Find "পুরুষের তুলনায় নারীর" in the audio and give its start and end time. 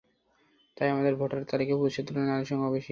1.79-2.37